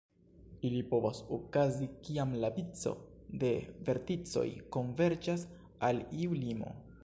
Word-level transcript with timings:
Ili 0.67 0.77
povas 0.93 1.19
okazi, 1.35 1.89
kiam 2.07 2.33
la 2.45 2.51
vico 2.57 2.95
de 3.45 3.53
verticoj 3.91 4.47
konverĝas 4.77 5.49
al 5.91 6.03
iu 6.25 6.43
limo. 6.45 6.77